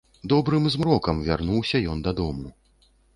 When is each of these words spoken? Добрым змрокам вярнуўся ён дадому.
Добрым 0.31 0.63
змрокам 0.75 1.19
вярнуўся 1.27 1.83
ён 1.91 2.01
дадому. 2.09 2.47